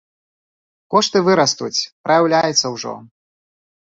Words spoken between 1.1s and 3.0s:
вырастуць, праяўляецца ўжо.